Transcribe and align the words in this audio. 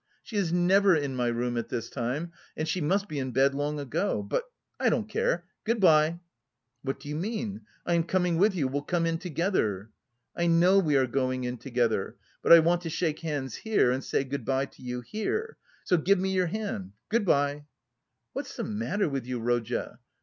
"She 0.23 0.35
is 0.35 0.51
never 0.51 0.95
in 0.95 1.15
my 1.15 1.27
room 1.27 1.57
at 1.57 1.69
this 1.69 1.87
time 1.87 2.31
and 2.57 2.67
she 2.67 2.81
must 2.81 3.07
be 3.07 3.19
in 3.19 3.29
bed 3.29 3.53
long 3.53 3.79
ago, 3.79 4.23
but... 4.23 4.45
I 4.79 4.89
don't 4.89 5.07
care! 5.07 5.45
Good 5.63 5.79
bye!" 5.79 6.21
"What 6.81 6.99
do 6.99 7.07
you 7.07 7.15
mean? 7.15 7.67
I 7.85 7.93
am 7.93 8.05
coming 8.05 8.37
with 8.39 8.55
you, 8.55 8.67
we'll 8.67 8.81
come 8.81 9.05
in 9.05 9.19
together!" 9.19 9.91
"I 10.35 10.47
know 10.47 10.79
we 10.79 10.95
are 10.97 11.05
going 11.05 11.43
in 11.43 11.59
together, 11.59 12.15
but 12.41 12.51
I 12.51 12.57
want 12.61 12.81
to 12.81 12.89
shake 12.89 13.19
hands 13.19 13.57
here 13.57 13.91
and 13.91 14.03
say 14.03 14.23
good 14.23 14.43
bye 14.43 14.65
to 14.65 14.81
you 14.81 15.01
here. 15.01 15.55
So 15.83 15.97
give 15.97 16.17
me 16.17 16.33
your 16.33 16.47
hand, 16.47 16.93
good 17.09 17.23
bye!" 17.23 17.65
"What's 18.33 18.55
the 18.55 18.63
matter 18.63 19.07
with 19.07 19.27
you, 19.27 19.39
Rodya?" 19.39 19.99